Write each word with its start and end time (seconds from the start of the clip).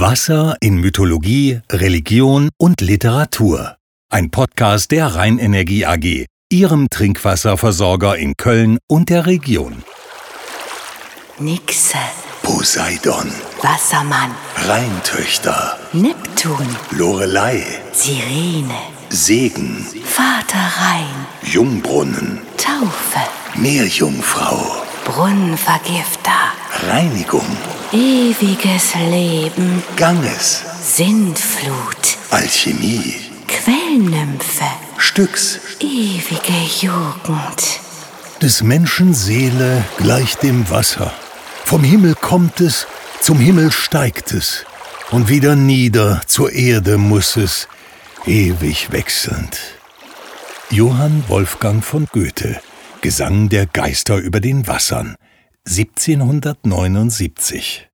Wasser 0.00 0.56
in 0.60 0.76
Mythologie, 0.76 1.60
Religion 1.72 2.50
und 2.56 2.80
Literatur. 2.80 3.78
Ein 4.12 4.30
Podcast 4.30 4.92
der 4.92 5.16
Rheinenergie 5.16 5.86
AG, 5.86 6.26
Ihrem 6.50 6.88
Trinkwasserversorger 6.88 8.16
in 8.16 8.34
Köln 8.36 8.78
und 8.86 9.10
der 9.10 9.26
Region. 9.26 9.82
Nixe, 11.40 11.98
Poseidon, 12.44 13.32
Wassermann, 13.60 14.30
Rheintöchter, 14.68 15.76
Neptun, 15.92 16.66
Lorelei, 16.92 17.64
Sirene, 17.90 18.78
Segen, 19.08 19.84
Vater 20.04 20.64
Rhein, 20.78 21.26
Jungbrunnen, 21.42 22.38
Taufe, 22.56 23.18
Meerjungfrau, 23.56 24.84
Brunnenvergifter, 25.04 26.52
Reinigung, 26.86 27.46
ewiges 27.92 28.94
Leben, 29.10 29.82
Ganges, 29.96 30.62
Sintflut, 30.82 32.16
Alchemie, 32.30 33.14
Quellnymphe, 33.46 34.64
Styx, 34.98 35.58
ewige 35.80 36.52
Jugend. 36.80 37.80
Des 38.42 38.62
Menschen 38.62 39.14
Seele 39.14 39.84
gleicht 39.96 40.42
dem 40.42 40.68
Wasser. 40.70 41.12
Vom 41.64 41.82
Himmel 41.82 42.14
kommt 42.14 42.60
es, 42.60 42.86
zum 43.20 43.38
Himmel 43.38 43.72
steigt 43.72 44.32
es, 44.32 44.64
und 45.10 45.28
wieder 45.28 45.56
nieder 45.56 46.20
zur 46.26 46.52
Erde 46.52 46.98
muss 46.98 47.36
es, 47.36 47.68
ewig 48.26 48.92
wechselnd. 48.92 49.58
Johann 50.70 51.24
Wolfgang 51.28 51.82
von 51.82 52.06
Goethe 52.12 52.60
Gesang 53.00 53.48
der 53.48 53.66
Geister 53.66 54.16
über 54.16 54.40
den 54.40 54.66
Wassern 54.66 55.16
1779 55.68 57.88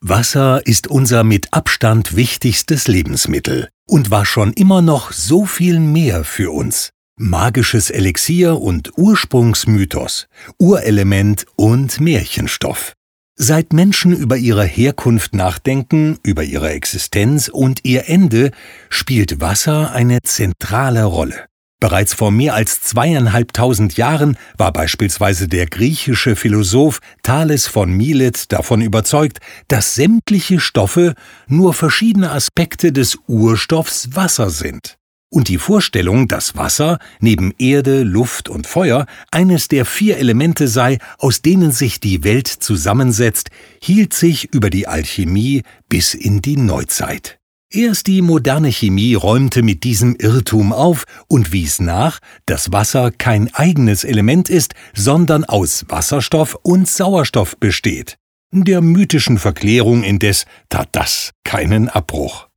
Wasser 0.00 0.66
ist 0.66 0.88
unser 0.88 1.22
mit 1.22 1.54
Abstand 1.54 2.16
wichtigstes 2.16 2.88
Lebensmittel 2.88 3.68
und 3.86 4.10
war 4.10 4.26
schon 4.26 4.52
immer 4.52 4.82
noch 4.82 5.12
so 5.12 5.46
viel 5.46 5.78
mehr 5.78 6.24
für 6.24 6.50
uns. 6.50 6.90
Magisches 7.16 7.90
Elixier 7.90 8.60
und 8.60 8.98
Ursprungsmythos, 8.98 10.26
Urelement 10.58 11.46
und 11.54 12.00
Märchenstoff. 12.00 12.94
Seit 13.36 13.72
Menschen 13.72 14.12
über 14.12 14.36
ihre 14.36 14.64
Herkunft 14.64 15.32
nachdenken, 15.32 16.18
über 16.24 16.42
ihre 16.42 16.70
Existenz 16.70 17.46
und 17.46 17.84
ihr 17.84 18.08
Ende, 18.08 18.50
spielt 18.88 19.40
Wasser 19.40 19.92
eine 19.92 20.18
zentrale 20.24 21.04
Rolle. 21.04 21.46
Bereits 21.80 22.12
vor 22.12 22.30
mehr 22.30 22.54
als 22.54 22.82
zweieinhalbtausend 22.82 23.96
Jahren 23.96 24.36
war 24.58 24.70
beispielsweise 24.70 25.48
der 25.48 25.64
griechische 25.64 26.36
Philosoph 26.36 27.00
Thales 27.22 27.66
von 27.66 27.90
Milet 27.90 28.52
davon 28.52 28.82
überzeugt, 28.82 29.38
dass 29.68 29.94
sämtliche 29.94 30.60
Stoffe 30.60 31.14
nur 31.48 31.72
verschiedene 31.72 32.32
Aspekte 32.32 32.92
des 32.92 33.18
Urstoffs 33.26 34.14
Wasser 34.14 34.50
sind. 34.50 34.98
Und 35.32 35.48
die 35.48 35.58
Vorstellung, 35.58 36.28
dass 36.28 36.56
Wasser 36.56 36.98
neben 37.20 37.54
Erde, 37.56 38.02
Luft 38.02 38.48
und 38.50 38.66
Feuer 38.66 39.06
eines 39.30 39.68
der 39.68 39.86
vier 39.86 40.18
Elemente 40.18 40.68
sei, 40.68 40.98
aus 41.18 41.40
denen 41.40 41.70
sich 41.70 41.98
die 41.98 42.24
Welt 42.24 42.48
zusammensetzt, 42.48 43.48
hielt 43.80 44.12
sich 44.12 44.52
über 44.52 44.68
die 44.68 44.86
Alchemie 44.86 45.62
bis 45.88 46.12
in 46.12 46.42
die 46.42 46.56
Neuzeit. 46.56 47.39
Erst 47.72 48.08
die 48.08 48.20
moderne 48.20 48.72
Chemie 48.72 49.14
räumte 49.14 49.62
mit 49.62 49.84
diesem 49.84 50.16
Irrtum 50.16 50.72
auf 50.72 51.04
und 51.28 51.52
wies 51.52 51.78
nach, 51.80 52.18
dass 52.44 52.72
Wasser 52.72 53.12
kein 53.12 53.54
eigenes 53.54 54.02
Element 54.02 54.50
ist, 54.50 54.74
sondern 54.92 55.44
aus 55.44 55.84
Wasserstoff 55.88 56.58
und 56.62 56.88
Sauerstoff 56.88 57.56
besteht. 57.58 58.18
Der 58.52 58.80
mythischen 58.80 59.38
Verklärung 59.38 60.02
indes 60.02 60.46
tat 60.68 60.88
das 60.92 61.30
keinen 61.44 61.88
Abbruch. 61.88 62.48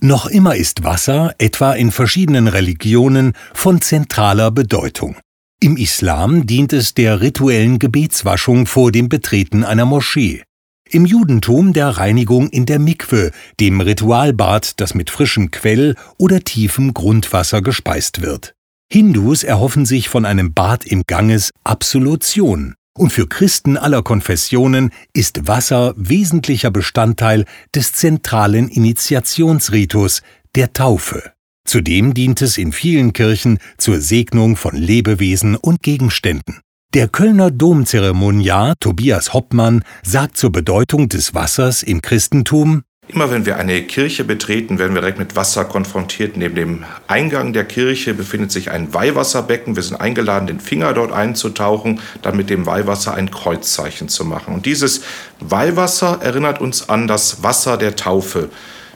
Noch 0.00 0.26
immer 0.26 0.54
ist 0.54 0.84
Wasser, 0.84 1.34
etwa 1.38 1.72
in 1.72 1.90
verschiedenen 1.90 2.46
Religionen, 2.46 3.32
von 3.54 3.80
zentraler 3.80 4.50
Bedeutung. 4.50 5.16
Im 5.60 5.78
Islam 5.78 6.46
dient 6.46 6.74
es 6.74 6.92
der 6.92 7.22
rituellen 7.22 7.78
Gebetswaschung 7.78 8.66
vor 8.66 8.92
dem 8.92 9.08
Betreten 9.08 9.64
einer 9.64 9.86
Moschee 9.86 10.42
im 10.90 11.06
Judentum 11.06 11.72
der 11.72 11.88
Reinigung 11.88 12.48
in 12.48 12.66
der 12.66 12.78
Mikwe, 12.78 13.30
dem 13.60 13.80
Ritualbad, 13.80 14.80
das 14.80 14.94
mit 14.94 15.10
frischem 15.10 15.50
Quell 15.50 15.94
oder 16.16 16.40
tiefem 16.40 16.94
Grundwasser 16.94 17.62
gespeist 17.62 18.22
wird. 18.22 18.54
Hindus 18.90 19.44
erhoffen 19.44 19.84
sich 19.84 20.08
von 20.08 20.24
einem 20.24 20.54
Bad 20.54 20.86
im 20.86 21.02
Ganges 21.06 21.50
Absolution, 21.64 22.74
und 22.96 23.12
für 23.12 23.28
Christen 23.28 23.76
aller 23.76 24.02
Konfessionen 24.02 24.90
ist 25.12 25.46
Wasser 25.46 25.94
wesentlicher 25.96 26.70
Bestandteil 26.70 27.44
des 27.74 27.92
zentralen 27.92 28.68
Initiationsritus, 28.68 30.22
der 30.54 30.72
Taufe. 30.72 31.32
Zudem 31.64 32.14
dient 32.14 32.42
es 32.42 32.58
in 32.58 32.72
vielen 32.72 33.12
Kirchen 33.12 33.58
zur 33.76 34.00
Segnung 34.00 34.56
von 34.56 34.74
Lebewesen 34.74 35.54
und 35.54 35.82
Gegenständen. 35.82 36.60
Der 36.94 37.06
Kölner 37.06 37.50
Domzeremoniar 37.50 38.72
Tobias 38.80 39.34
Hoppmann 39.34 39.84
sagt 40.02 40.38
zur 40.38 40.50
Bedeutung 40.50 41.10
des 41.10 41.34
Wassers 41.34 41.82
im 41.82 42.00
Christentum 42.00 42.82
Immer 43.08 43.30
wenn 43.30 43.44
wir 43.44 43.58
eine 43.58 43.82
Kirche 43.82 44.24
betreten, 44.24 44.78
werden 44.78 44.94
wir 44.94 45.02
direkt 45.02 45.18
mit 45.18 45.36
Wasser 45.36 45.66
konfrontiert. 45.66 46.38
Neben 46.38 46.54
dem 46.54 46.84
Eingang 47.06 47.52
der 47.52 47.66
Kirche 47.66 48.14
befindet 48.14 48.52
sich 48.52 48.70
ein 48.70 48.94
Weihwasserbecken. 48.94 49.76
Wir 49.76 49.82
sind 49.82 50.00
eingeladen, 50.00 50.46
den 50.46 50.60
Finger 50.60 50.94
dort 50.94 51.12
einzutauchen, 51.12 52.00
dann 52.22 52.38
mit 52.38 52.48
dem 52.48 52.64
Weihwasser 52.64 53.12
ein 53.12 53.30
Kreuzzeichen 53.30 54.08
zu 54.08 54.24
machen. 54.24 54.54
Und 54.54 54.64
dieses 54.64 55.02
Weihwasser 55.40 56.20
erinnert 56.22 56.58
uns 56.58 56.88
an 56.88 57.06
das 57.06 57.42
Wasser 57.42 57.76
der 57.76 57.96
Taufe. 57.96 58.48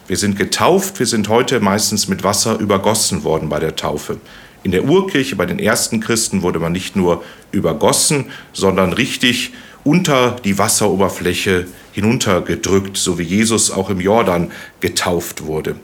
Wir 0.07 0.17
sind 0.17 0.35
getauft, 0.35 0.97
wir 0.97 1.05
sind 1.05 1.29
heute 1.29 1.59
meistens 1.59 2.07
mit 2.07 2.23
Wasser 2.23 2.57
übergossen 2.57 3.23
worden 3.23 3.49
bei 3.49 3.59
der 3.59 3.75
Taufe. 3.75 4.17
In 4.63 4.71
der 4.71 4.85
Urkirche 4.85 5.35
bei 5.35 5.45
den 5.45 5.59
ersten 5.59 5.99
Christen 5.99 6.41
wurde 6.41 6.59
man 6.59 6.71
nicht 6.71 6.95
nur 6.95 7.23
übergossen, 7.51 8.31
sondern 8.53 8.93
richtig 8.93 9.53
unter 9.83 10.37
die 10.43 10.57
Wasseroberfläche 10.57 11.67
hinuntergedrückt, 11.91 12.97
so 12.97 13.19
wie 13.19 13.23
Jesus 13.23 13.69
auch 13.71 13.89
im 13.89 13.99
Jordan 13.99 14.51
getauft 14.79 15.45
wurde. 15.45 15.75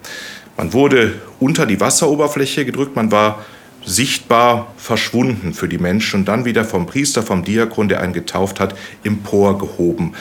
Man 0.58 0.74
wurde 0.74 1.14
unter 1.40 1.66
die 1.66 1.80
Wasseroberfläche 1.80 2.66
gedrückt, 2.66 2.96
man 2.96 3.12
war 3.12 3.46
sichtbar 3.86 4.74
verschwunden 4.78 5.54
für 5.54 5.68
die 5.68 5.78
Menschen 5.78 6.22
und 6.22 6.26
dann 6.26 6.46
wieder 6.46 6.66
vom 6.66 6.86
Priester, 6.86 7.24
vom 7.24 7.44
Diakon, 7.44 7.90
der 7.90 8.02
einen 8.02 8.14
getauft 8.14 8.60
hat, 8.60 8.76
emporgehoben. 9.04 10.16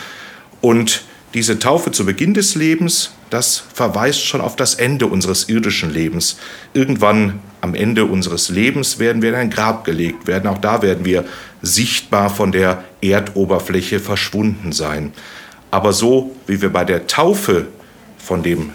Und 0.60 1.02
diese 1.34 1.58
Taufe 1.58 1.92
zu 1.92 2.06
Beginn 2.06 2.34
des 2.34 2.54
Lebens, 2.54 3.12
das 3.30 3.64
verweist 3.74 4.24
schon 4.24 4.40
auf 4.40 4.56
das 4.56 4.74
Ende 4.74 5.06
unseres 5.06 5.48
irdischen 5.48 5.92
Lebens. 5.92 6.38
Irgendwann 6.72 7.40
am 7.60 7.74
Ende 7.74 8.04
unseres 8.04 8.48
Lebens 8.48 8.98
werden 8.98 9.22
wir 9.22 9.30
in 9.30 9.34
ein 9.34 9.50
Grab 9.50 9.84
gelegt 9.84 10.26
werden. 10.26 10.46
Auch 10.46 10.58
da 10.58 10.82
werden 10.82 11.04
wir 11.04 11.24
sichtbar 11.62 12.30
von 12.30 12.52
der 12.52 12.84
Erdoberfläche 13.00 14.00
verschwunden 14.00 14.72
sein. 14.72 15.12
Aber 15.70 15.92
so 15.92 16.34
wie 16.46 16.62
wir 16.62 16.70
bei 16.70 16.84
der 16.84 17.06
Taufe 17.06 17.66
von 18.16 18.42
dem 18.42 18.70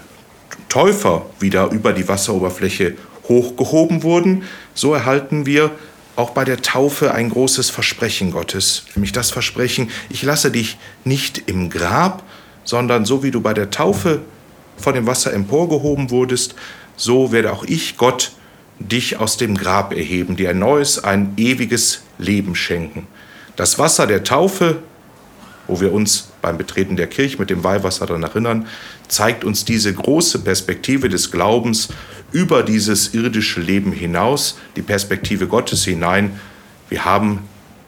Täufer 0.68 1.26
wieder 1.40 1.70
über 1.70 1.92
die 1.92 2.08
Wasseroberfläche 2.08 2.94
hochgehoben 3.28 4.02
wurden, 4.02 4.44
so 4.74 4.94
erhalten 4.94 5.46
wir 5.46 5.70
auch 6.16 6.30
bei 6.30 6.44
der 6.44 6.62
Taufe 6.62 7.12
ein 7.12 7.30
großes 7.30 7.70
Versprechen 7.70 8.30
Gottes, 8.30 8.84
nämlich 8.94 9.12
das 9.12 9.30
Versprechen, 9.30 9.90
ich 10.10 10.22
lasse 10.22 10.50
dich 10.50 10.78
nicht 11.04 11.48
im 11.48 11.70
Grab, 11.70 12.22
sondern 12.64 13.04
so 13.04 13.22
wie 13.22 13.30
du 13.30 13.40
bei 13.40 13.54
der 13.54 13.70
Taufe 13.70 14.20
von 14.76 14.94
dem 14.94 15.06
Wasser 15.06 15.32
emporgehoben 15.32 16.10
wurdest, 16.10 16.54
so 16.96 17.32
werde 17.32 17.52
auch 17.52 17.64
ich, 17.64 17.96
Gott, 17.96 18.32
dich 18.78 19.18
aus 19.18 19.36
dem 19.36 19.56
Grab 19.56 19.92
erheben, 19.92 20.36
dir 20.36 20.50
ein 20.50 20.58
neues, 20.58 21.02
ein 21.02 21.32
ewiges 21.36 22.02
Leben 22.18 22.54
schenken. 22.54 23.06
Das 23.56 23.78
Wasser 23.78 24.06
der 24.06 24.24
Taufe, 24.24 24.82
wo 25.66 25.80
wir 25.80 25.92
uns 25.92 26.28
beim 26.42 26.58
Betreten 26.58 26.96
der 26.96 27.06
Kirche 27.06 27.38
mit 27.38 27.50
dem 27.50 27.64
Weihwasser 27.64 28.06
daran 28.06 28.24
erinnern, 28.24 28.66
zeigt 29.08 29.44
uns 29.44 29.64
diese 29.64 29.92
große 29.92 30.40
Perspektive 30.40 31.08
des 31.08 31.30
Glaubens 31.30 31.88
über 32.32 32.62
dieses 32.62 33.14
irdische 33.14 33.60
Leben 33.60 33.92
hinaus, 33.92 34.58
die 34.76 34.82
Perspektive 34.82 35.46
Gottes 35.46 35.84
hinein. 35.84 36.40
Wir 36.88 37.04
haben 37.04 37.40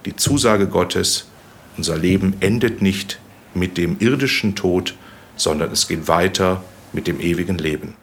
die 0.05 0.15
Zusage 0.15 0.69
Gottes, 0.69 1.27
unser 1.77 1.99
Leben 1.99 2.35
endet 2.41 2.81
nicht 2.81 3.19
mit 3.55 3.77
dem 3.77 3.97
irdischen 3.99 4.55
Tod, 4.55 4.95
sondern 5.37 5.73
es 5.73 5.89
geht 5.89 6.09
weiter 6.09 6.63
mit 6.93 7.07
dem 7.07 7.21
ewigen 7.21 7.59
Leben. 7.59 7.95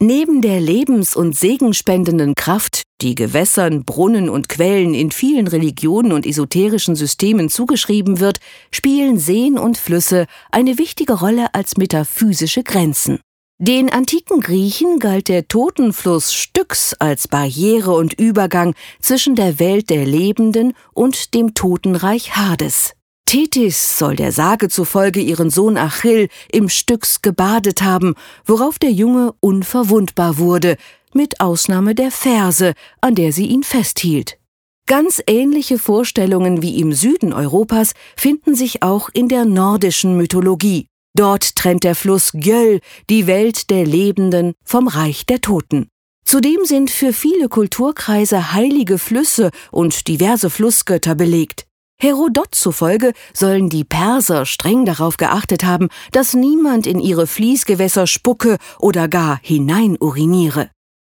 Neben 0.00 0.42
der 0.42 0.60
lebens- 0.60 1.14
und 1.14 1.36
segenspendenden 1.36 2.34
Kraft, 2.34 2.82
die 3.00 3.14
Gewässern, 3.14 3.84
Brunnen 3.84 4.28
und 4.28 4.48
Quellen 4.48 4.92
in 4.92 5.12
vielen 5.12 5.46
Religionen 5.46 6.12
und 6.12 6.26
esoterischen 6.26 6.96
Systemen 6.96 7.48
zugeschrieben 7.48 8.18
wird, 8.18 8.38
spielen 8.70 9.18
Seen 9.18 9.56
und 9.56 9.78
Flüsse 9.78 10.26
eine 10.50 10.78
wichtige 10.78 11.14
Rolle 11.14 11.54
als 11.54 11.76
metaphysische 11.76 12.64
Grenzen. 12.64 13.20
Den 13.58 13.88
antiken 13.88 14.40
Griechen 14.40 14.98
galt 14.98 15.28
der 15.28 15.46
Totenfluss 15.46 16.34
Styx 16.34 16.94
als 16.98 17.28
Barriere 17.28 17.92
und 17.92 18.12
Übergang 18.14 18.74
zwischen 19.00 19.36
der 19.36 19.60
Welt 19.60 19.90
der 19.90 20.04
Lebenden 20.04 20.72
und 20.92 21.34
dem 21.34 21.54
Totenreich 21.54 22.34
Hades. 22.36 22.94
Tethys 23.26 23.98
soll 23.98 24.16
der 24.16 24.32
Sage 24.32 24.68
zufolge 24.68 25.20
ihren 25.20 25.50
Sohn 25.50 25.76
Achill 25.76 26.28
im 26.52 26.68
Styx 26.68 27.22
gebadet 27.22 27.82
haben, 27.82 28.14
worauf 28.44 28.78
der 28.78 28.92
Junge 28.92 29.34
unverwundbar 29.40 30.38
wurde, 30.38 30.76
mit 31.12 31.40
Ausnahme 31.40 31.94
der 31.94 32.10
Ferse, 32.10 32.74
an 33.00 33.14
der 33.14 33.32
sie 33.32 33.46
ihn 33.46 33.62
festhielt. 33.62 34.38
Ganz 34.86 35.22
ähnliche 35.26 35.78
Vorstellungen 35.78 36.60
wie 36.60 36.78
im 36.78 36.92
Süden 36.92 37.32
Europas 37.32 37.94
finden 38.16 38.54
sich 38.54 38.82
auch 38.82 39.08
in 39.12 39.28
der 39.28 39.46
nordischen 39.46 40.16
Mythologie. 40.16 40.86
Dort 41.16 41.56
trennt 41.56 41.84
der 41.84 41.94
Fluss 41.94 42.32
Gjöll 42.34 42.80
die 43.08 43.26
Welt 43.26 43.70
der 43.70 43.86
Lebenden 43.86 44.52
vom 44.64 44.88
Reich 44.88 45.24
der 45.26 45.40
Toten. 45.40 45.88
Zudem 46.24 46.64
sind 46.64 46.90
für 46.90 47.12
viele 47.12 47.48
Kulturkreise 47.48 48.52
heilige 48.52 48.98
Flüsse 48.98 49.50
und 49.70 50.08
diverse 50.08 50.50
Flussgötter 50.50 51.14
belegt. 51.14 51.66
Herodot 52.00 52.54
zufolge 52.54 53.12
sollen 53.32 53.68
die 53.68 53.84
Perser 53.84 54.46
streng 54.46 54.84
darauf 54.84 55.16
geachtet 55.16 55.64
haben, 55.64 55.88
dass 56.12 56.34
niemand 56.34 56.86
in 56.86 57.00
ihre 57.00 57.26
Fließgewässer 57.26 58.06
spucke 58.06 58.58
oder 58.78 59.08
gar 59.08 59.38
hineinuriniere. 59.42 60.70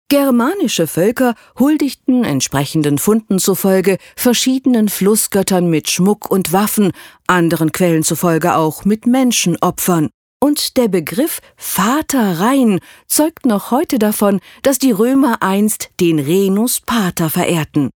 Germanische 0.10 0.88
Völker 0.88 1.36
huldigten 1.57 2.25
entsprechenden 2.25 2.98
Funden 2.98 3.39
zufolge 3.39 3.98
verschiedenen 4.18 4.89
Flussgöttern 4.89 5.69
mit 5.69 5.89
Schmuck 5.89 6.30
und 6.30 6.51
Waffen, 6.51 6.92
anderen 7.28 7.72
Quellen 7.72 8.04
zufolge 8.04 8.56
auch 8.56 8.83
mit 8.83 9.06
Menschenopfern. 9.06 10.10
Und 10.44 10.75
der 10.75 10.89
Begriff 10.89 11.39
Vater 11.56 12.42
Rhein 12.42 12.81
zeugt 13.07 13.45
noch 13.45 13.72
heute 13.72 14.00
davon, 14.00 14.42
dass 14.63 14.80
die 14.80 14.92
Römer 14.92 15.42
einst 15.42 15.92
den 16.01 16.19
Renus 16.19 16.81
Pater 16.81 17.30
verehrten. 17.30 17.89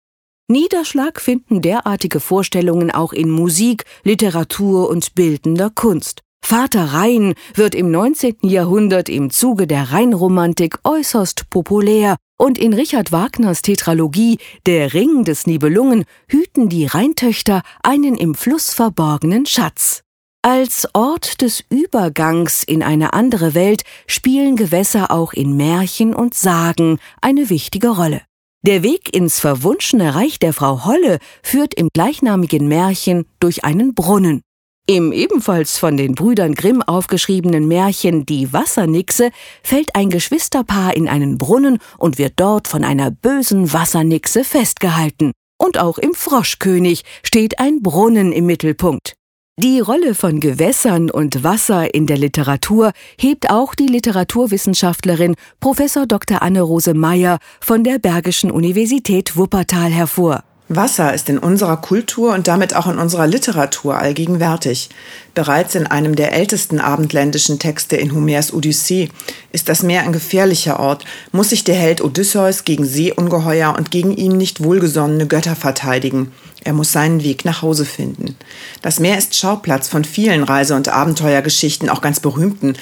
Niederschlag 0.48 1.20
finden 1.20 1.60
derartige 1.60 2.20
Vorstellungen 2.20 2.92
auch 2.92 3.12
in 3.12 3.30
Musik, 3.30 3.84
Literatur 4.04 4.88
und 4.88 5.16
bildender 5.16 5.70
Kunst. 5.70 6.22
Vater 6.44 6.92
Rhein 6.92 7.34
wird 7.54 7.74
im 7.74 7.90
19. 7.90 8.36
Jahrhundert 8.42 9.08
im 9.08 9.30
Zuge 9.30 9.66
der 9.66 9.90
Rheinromantik 9.90 10.78
äußerst 10.84 11.50
populär 11.50 12.14
und 12.38 12.58
in 12.58 12.74
Richard 12.74 13.10
Wagners 13.10 13.62
Tetralogie 13.62 14.38
Der 14.66 14.94
Ring 14.94 15.24
des 15.24 15.48
Nibelungen 15.48 16.04
hüten 16.28 16.68
die 16.68 16.86
Rheintöchter 16.86 17.62
einen 17.82 18.16
im 18.16 18.36
Fluss 18.36 18.72
verborgenen 18.72 19.46
Schatz. 19.46 20.02
Als 20.42 20.86
Ort 20.94 21.40
des 21.42 21.64
Übergangs 21.70 22.62
in 22.62 22.84
eine 22.84 23.14
andere 23.14 23.54
Welt 23.54 23.82
spielen 24.06 24.54
Gewässer 24.54 25.10
auch 25.10 25.32
in 25.32 25.56
Märchen 25.56 26.14
und 26.14 26.34
Sagen 26.34 27.00
eine 27.20 27.50
wichtige 27.50 27.88
Rolle. 27.88 28.22
Der 28.66 28.82
Weg 28.82 29.14
ins 29.14 29.38
verwunschene 29.38 30.16
Reich 30.16 30.40
der 30.40 30.52
Frau 30.52 30.84
Holle 30.84 31.20
führt 31.40 31.72
im 31.74 31.88
gleichnamigen 31.94 32.66
Märchen 32.66 33.24
durch 33.38 33.64
einen 33.64 33.94
Brunnen. 33.94 34.42
Im 34.88 35.12
ebenfalls 35.12 35.78
von 35.78 35.96
den 35.96 36.16
Brüdern 36.16 36.56
Grimm 36.56 36.82
aufgeschriebenen 36.82 37.68
Märchen 37.68 38.26
Die 38.26 38.52
Wassernixe 38.52 39.30
fällt 39.62 39.94
ein 39.94 40.10
Geschwisterpaar 40.10 40.96
in 40.96 41.08
einen 41.08 41.38
Brunnen 41.38 41.78
und 41.96 42.18
wird 42.18 42.40
dort 42.40 42.66
von 42.66 42.82
einer 42.82 43.12
bösen 43.12 43.72
Wassernixe 43.72 44.42
festgehalten. 44.42 45.30
Und 45.62 45.78
auch 45.78 45.98
im 45.98 46.12
Froschkönig 46.12 47.04
steht 47.22 47.60
ein 47.60 47.82
Brunnen 47.82 48.32
im 48.32 48.46
Mittelpunkt. 48.46 49.14
Die 49.58 49.80
Rolle 49.80 50.14
von 50.14 50.40
Gewässern 50.40 51.10
und 51.10 51.42
Wasser 51.42 51.94
in 51.94 52.06
der 52.06 52.18
Literatur 52.18 52.92
hebt 53.18 53.48
auch 53.48 53.74
die 53.74 53.86
Literaturwissenschaftlerin 53.86 55.34
Prof. 55.60 55.78
Dr. 56.06 56.42
Anne-Rose 56.42 56.92
Meyer 56.92 57.38
von 57.62 57.82
der 57.82 57.98
Bergischen 57.98 58.50
Universität 58.50 59.34
Wuppertal 59.34 59.90
hervor. 59.90 60.44
Wasser 60.68 61.14
ist 61.14 61.30
in 61.30 61.38
unserer 61.38 61.78
Kultur 61.78 62.34
und 62.34 62.48
damit 62.48 62.76
auch 62.76 62.86
in 62.86 62.98
unserer 62.98 63.26
Literatur 63.26 63.96
allgegenwärtig. 63.96 64.90
Bereits 65.32 65.74
in 65.74 65.86
einem 65.86 66.16
der 66.16 66.34
ältesten 66.34 66.78
abendländischen 66.78 67.58
Texte 67.58 67.96
in 67.96 68.14
Homers 68.14 68.52
Odyssee 68.52 69.08
ist 69.52 69.70
das 69.70 69.82
Meer 69.82 70.02
ein 70.02 70.12
gefährlicher 70.12 70.78
Ort, 70.78 71.06
muss 71.32 71.48
sich 71.48 71.64
der 71.64 71.76
Held 71.76 72.02
Odysseus 72.02 72.64
gegen 72.64 72.84
Seeungeheuer 72.84 73.74
und 73.74 73.90
gegen 73.90 74.14
ihm 74.14 74.36
nicht 74.36 74.62
wohlgesonnene 74.62 75.26
Götter 75.26 75.56
verteidigen. 75.56 76.32
Er 76.66 76.72
muss 76.72 76.90
seinen 76.90 77.22
Weg 77.22 77.44
nach 77.44 77.62
Hause 77.62 77.84
finden. 77.84 78.34
Das 78.82 78.98
Meer 78.98 79.16
ist 79.16 79.36
Schauplatz 79.36 79.86
von 79.86 80.02
vielen 80.02 80.42
Reise- 80.42 80.74
und 80.74 80.88
Abenteuergeschichten, 80.88 81.88
auch 81.88 82.00
ganz 82.00 82.18
berühmten. 82.18 82.74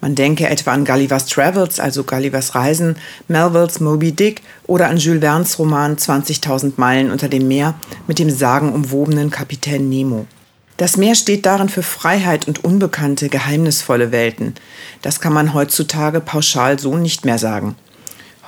Man 0.00 0.14
denke 0.14 0.48
etwa 0.48 0.70
an 0.70 0.84
Gulliver's 0.84 1.26
Travels, 1.26 1.80
also 1.80 2.04
Gullivers 2.04 2.54
Reisen, 2.54 2.94
Melvilles 3.26 3.80
Moby 3.80 4.12
Dick 4.12 4.42
oder 4.68 4.86
an 4.86 4.96
Jules 4.96 5.22
Verne's 5.22 5.58
Roman 5.58 5.96
20.000 5.96 6.74
Meilen 6.76 7.10
unter 7.10 7.28
dem 7.28 7.48
Meer 7.48 7.74
mit 8.06 8.20
dem 8.20 8.30
sagenumwobenen 8.30 9.30
Kapitän 9.30 9.88
Nemo. 9.88 10.26
Das 10.76 10.96
Meer 10.96 11.16
steht 11.16 11.44
darin 11.44 11.68
für 11.68 11.82
Freiheit 11.82 12.46
und 12.46 12.62
unbekannte, 12.62 13.28
geheimnisvolle 13.28 14.12
Welten. 14.12 14.54
Das 15.02 15.20
kann 15.20 15.32
man 15.32 15.52
heutzutage 15.52 16.20
pauschal 16.20 16.78
so 16.78 16.96
nicht 16.96 17.24
mehr 17.24 17.38
sagen. 17.38 17.74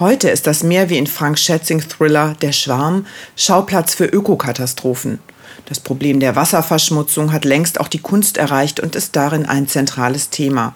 Heute 0.01 0.29
ist 0.29 0.49
das 0.49 0.65
Meer 0.65 0.91
wie 0.91 0.99
in 0.99 1.07
Frank 1.07 1.39
Schätzing 1.39 1.81
Thriller 1.81 2.35
Der 2.43 2.51
Schwarm 2.51 3.07
Schauplatz 3.37 3.95
für 3.95 4.07
Ökokatastrophen. 4.07 5.21
Das 5.67 5.79
Problem 5.79 6.19
der 6.19 6.35
Wasserverschmutzung 6.35 7.33
hat 7.33 7.45
längst 7.45 7.79
auch 7.79 7.87
die 7.87 8.01
Kunst 8.01 8.37
erreicht 8.37 8.81
und 8.81 8.97
ist 8.97 9.15
darin 9.15 9.47
ein 9.47 9.69
zentrales 9.69 10.31
Thema. 10.31 10.75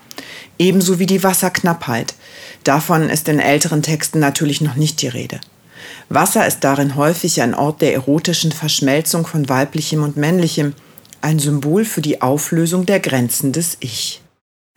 Ebenso 0.56 1.00
wie 1.00 1.06
die 1.06 1.24
Wasserknappheit. 1.24 2.14
Davon 2.62 3.10
ist 3.10 3.28
in 3.28 3.40
älteren 3.40 3.82
Texten 3.82 4.20
natürlich 4.20 4.60
noch 4.60 4.76
nicht 4.76 5.02
die 5.02 5.08
Rede. 5.08 5.40
Wasser 6.08 6.46
ist 6.46 6.60
darin 6.60 6.94
häufig 6.94 7.42
ein 7.42 7.56
Ort 7.56 7.82
der 7.82 7.94
erotischen 7.94 8.52
Verschmelzung 8.52 9.26
von 9.26 9.48
weiblichem 9.48 10.04
und 10.04 10.16
männlichem, 10.16 10.74
ein 11.22 11.40
Symbol 11.40 11.84
für 11.84 12.02
die 12.02 12.22
Auflösung 12.22 12.86
der 12.86 13.00
Grenzen 13.00 13.50
des 13.50 13.78
Ich. 13.80 14.22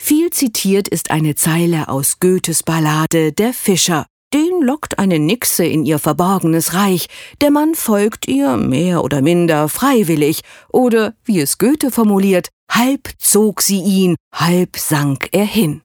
Viel 0.01 0.31
zitiert 0.31 0.87
ist 0.87 1.11
eine 1.11 1.35
Zeile 1.35 1.89
aus 1.89 2.19
Goethes 2.19 2.63
Ballade 2.63 3.33
Der 3.33 3.53
Fischer. 3.53 4.07
Den 4.33 4.61
lockt 4.61 4.97
eine 4.97 5.19
Nixe 5.19 5.65
in 5.65 5.83
ihr 5.83 5.99
verborgenes 5.99 6.73
Reich, 6.73 7.07
der 7.41 7.51
Mann 7.51 7.75
folgt 7.75 8.29
ihr 8.29 8.55
mehr 8.55 9.03
oder 9.03 9.21
minder 9.21 9.67
freiwillig, 9.67 10.41
oder, 10.69 11.15
wie 11.25 11.41
es 11.41 11.57
Goethe 11.57 11.91
formuliert, 11.91 12.47
halb 12.69 13.09
zog 13.17 13.61
sie 13.61 13.81
ihn, 13.81 14.15
halb 14.33 14.77
sank 14.77 15.27
er 15.33 15.45
hin. 15.45 15.79